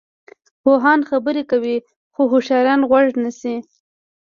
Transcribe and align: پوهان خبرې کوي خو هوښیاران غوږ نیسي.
پوهان 0.63 0.99
خبرې 1.09 1.43
کوي 1.51 1.75
خو 2.13 2.21
هوښیاران 2.31 2.79
غوږ 2.89 3.07
نیسي. 3.23 3.55